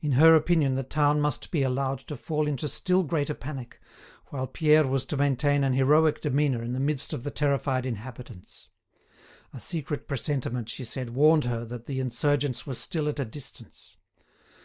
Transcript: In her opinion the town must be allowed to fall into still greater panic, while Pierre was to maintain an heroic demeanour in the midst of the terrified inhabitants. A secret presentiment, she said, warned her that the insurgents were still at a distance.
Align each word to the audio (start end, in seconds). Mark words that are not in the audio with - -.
In 0.00 0.12
her 0.12 0.36
opinion 0.36 0.76
the 0.76 0.84
town 0.84 1.20
must 1.20 1.50
be 1.50 1.64
allowed 1.64 1.98
to 2.06 2.16
fall 2.16 2.46
into 2.46 2.68
still 2.68 3.02
greater 3.02 3.34
panic, 3.34 3.80
while 4.26 4.46
Pierre 4.46 4.86
was 4.86 5.04
to 5.06 5.16
maintain 5.16 5.64
an 5.64 5.72
heroic 5.72 6.20
demeanour 6.20 6.62
in 6.62 6.74
the 6.74 6.78
midst 6.78 7.12
of 7.12 7.24
the 7.24 7.32
terrified 7.32 7.84
inhabitants. 7.84 8.68
A 9.52 9.58
secret 9.58 10.06
presentiment, 10.06 10.68
she 10.68 10.84
said, 10.84 11.10
warned 11.10 11.46
her 11.46 11.64
that 11.64 11.86
the 11.86 11.98
insurgents 11.98 12.68
were 12.68 12.74
still 12.74 13.08
at 13.08 13.18
a 13.18 13.24
distance. 13.24 13.96